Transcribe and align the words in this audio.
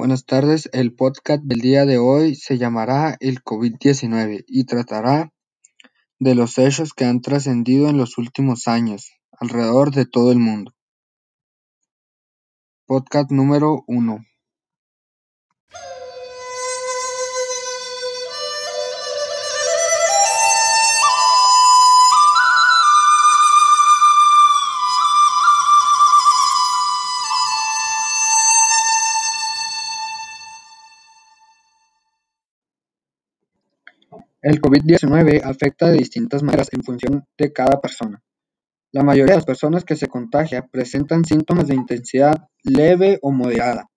buenas 0.00 0.24
tardes. 0.24 0.70
El 0.72 0.94
podcast 0.94 1.42
del 1.42 1.60
día 1.60 1.84
de 1.84 1.98
hoy 1.98 2.34
se 2.34 2.56
llamará 2.56 3.18
El 3.20 3.44
COVID-19 3.44 4.44
y 4.46 4.64
tratará 4.64 5.30
de 6.18 6.34
los 6.34 6.56
hechos 6.56 6.94
que 6.94 7.04
han 7.04 7.20
trascendido 7.20 7.86
en 7.90 7.98
los 7.98 8.16
últimos 8.16 8.66
años 8.66 9.12
alrededor 9.30 9.90
de 9.90 10.06
todo 10.06 10.32
el 10.32 10.38
mundo. 10.38 10.72
Podcast 12.86 13.30
número 13.30 13.84
1. 13.88 14.24
El 34.42 34.60
COVID-19 34.60 35.42
afecta 35.44 35.90
de 35.90 35.98
distintas 35.98 36.42
maneras 36.42 36.68
en 36.72 36.82
función 36.82 37.26
de 37.36 37.52
cada 37.52 37.80
persona. 37.80 38.22
La 38.90 39.02
mayoría 39.02 39.34
de 39.34 39.38
las 39.38 39.44
personas 39.44 39.84
que 39.84 39.96
se 39.96 40.08
contagia 40.08 40.66
presentan 40.66 41.24
síntomas 41.24 41.68
de 41.68 41.74
intensidad 41.74 42.48
leve 42.64 43.18
o 43.22 43.32
moderada 43.32 43.90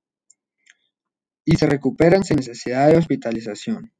y 1.46 1.56
se 1.56 1.66
recuperan 1.66 2.24
sin 2.24 2.38
necesidad 2.38 2.90
de 2.90 2.98
hospitalización. 2.98 3.94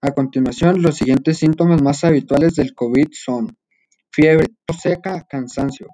A 0.00 0.12
continuación, 0.12 0.82
los 0.82 0.96
siguientes 0.96 1.38
síntomas 1.38 1.82
más 1.82 2.04
habituales 2.04 2.54
del 2.54 2.74
COVID 2.74 3.08
son 3.12 3.56
fiebre, 4.12 4.46
tos 4.66 4.80
seca, 4.80 5.26
cansancio. 5.28 5.88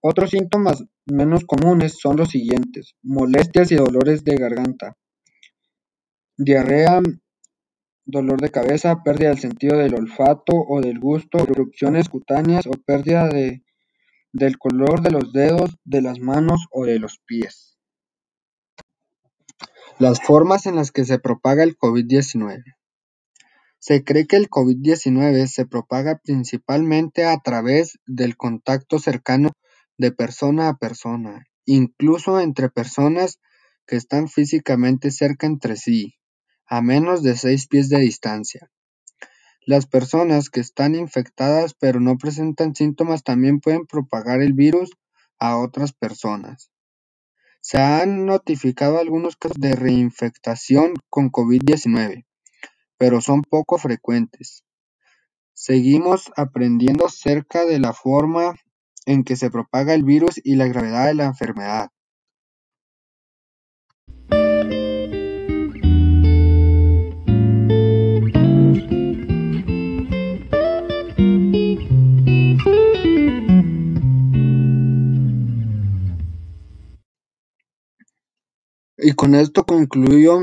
Otros 0.00 0.30
síntomas 0.30 0.84
menos 1.06 1.44
comunes 1.44 1.98
son 2.00 2.16
los 2.16 2.30
siguientes: 2.30 2.96
molestias 3.02 3.70
y 3.70 3.76
dolores 3.76 4.24
de 4.24 4.36
garganta, 4.36 4.96
diarrea, 6.36 7.00
dolor 8.04 8.40
de 8.40 8.50
cabeza, 8.50 9.02
pérdida 9.02 9.30
del 9.30 9.38
sentido 9.38 9.78
del 9.78 9.94
olfato 9.94 10.52
o 10.54 10.80
del 10.80 10.98
gusto, 10.98 11.38
erupciones 11.38 12.08
cutáneas 12.08 12.66
o 12.66 12.72
pérdida 12.72 13.28
de, 13.28 13.62
del 14.32 14.58
color 14.58 15.02
de 15.02 15.10
los 15.10 15.32
dedos, 15.32 15.76
de 15.84 16.02
las 16.02 16.18
manos 16.18 16.66
o 16.70 16.84
de 16.84 16.98
los 16.98 17.18
pies. 17.24 17.78
Las 19.98 20.20
formas 20.20 20.66
en 20.66 20.76
las 20.76 20.90
que 20.90 21.04
se 21.04 21.18
propaga 21.18 21.62
el 21.62 21.76
COVID-19. 21.76 22.62
Se 23.78 24.04
cree 24.04 24.26
que 24.26 24.36
el 24.36 24.48
COVID-19 24.48 25.46
se 25.46 25.66
propaga 25.66 26.20
principalmente 26.22 27.24
a 27.24 27.38
través 27.38 27.98
del 28.06 28.36
contacto 28.36 28.98
cercano 28.98 29.50
de 29.98 30.12
persona 30.12 30.68
a 30.68 30.76
persona, 30.76 31.44
incluso 31.66 32.40
entre 32.40 32.68
personas 32.68 33.40
que 33.86 33.96
están 33.96 34.28
físicamente 34.28 35.10
cerca 35.10 35.46
entre 35.46 35.76
sí 35.76 36.14
a 36.72 36.80
menos 36.80 37.22
de 37.22 37.36
seis 37.36 37.68
pies 37.68 37.90
de 37.90 37.98
distancia. 37.98 38.70
Las 39.66 39.84
personas 39.84 40.48
que 40.48 40.60
están 40.60 40.94
infectadas 40.94 41.74
pero 41.74 42.00
no 42.00 42.16
presentan 42.16 42.74
síntomas 42.74 43.24
también 43.24 43.60
pueden 43.60 43.84
propagar 43.84 44.40
el 44.40 44.54
virus 44.54 44.90
a 45.38 45.58
otras 45.58 45.92
personas. 45.92 46.70
Se 47.60 47.76
han 47.76 48.24
notificado 48.24 48.98
algunos 48.98 49.36
casos 49.36 49.58
de 49.60 49.74
reinfectación 49.74 50.94
con 51.10 51.30
COVID-19, 51.30 52.24
pero 52.96 53.20
son 53.20 53.42
poco 53.42 53.76
frecuentes. 53.76 54.64
Seguimos 55.52 56.32
aprendiendo 56.38 57.10
cerca 57.10 57.66
de 57.66 57.80
la 57.80 57.92
forma 57.92 58.54
en 59.04 59.24
que 59.24 59.36
se 59.36 59.50
propaga 59.50 59.92
el 59.92 60.04
virus 60.04 60.40
y 60.42 60.54
la 60.54 60.68
gravedad 60.68 61.08
de 61.08 61.14
la 61.16 61.26
enfermedad. 61.26 61.90
Y 79.04 79.14
con 79.14 79.34
esto 79.34 79.64
concluyo 79.64 80.42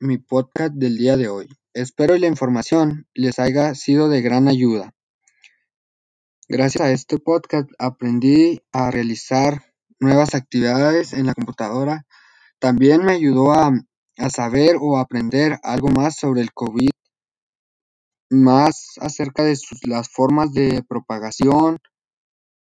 mi 0.00 0.18
podcast 0.18 0.74
del 0.74 0.96
día 0.96 1.16
de 1.16 1.28
hoy. 1.28 1.46
Espero 1.74 2.14
que 2.14 2.20
la 2.20 2.26
información 2.26 3.06
les 3.14 3.38
haya 3.38 3.72
sido 3.76 4.08
de 4.08 4.20
gran 4.20 4.48
ayuda. 4.48 4.92
Gracias 6.48 6.82
a 6.82 6.90
este 6.90 7.18
podcast 7.18 7.70
aprendí 7.78 8.62
a 8.72 8.90
realizar 8.90 9.62
nuevas 10.00 10.34
actividades 10.34 11.12
en 11.12 11.26
la 11.26 11.34
computadora. 11.34 12.04
También 12.58 13.04
me 13.04 13.12
ayudó 13.12 13.52
a, 13.52 13.70
a 14.16 14.28
saber 14.28 14.74
o 14.80 14.98
aprender 14.98 15.60
algo 15.62 15.90
más 15.90 16.16
sobre 16.16 16.40
el 16.40 16.52
COVID, 16.52 16.90
más 18.28 18.94
acerca 19.00 19.44
de 19.44 19.54
sus, 19.54 19.86
las 19.86 20.08
formas 20.08 20.52
de 20.52 20.82
propagación 20.82 21.78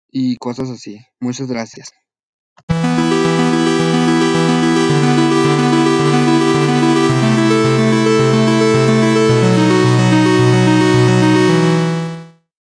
y 0.08 0.34
cosas 0.38 0.70
así. 0.70 0.98
Muchas 1.20 1.46
gracias. 1.46 1.99